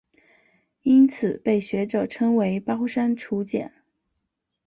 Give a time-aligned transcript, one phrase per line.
[0.81, 3.71] 因此被学者称为包山楚简。